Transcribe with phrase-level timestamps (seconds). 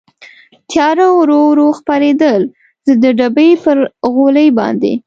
[0.71, 2.41] تېاره ورو ورو خپرېدل،
[2.85, 3.77] زه د ډبې پر
[4.13, 4.93] غولي باندې.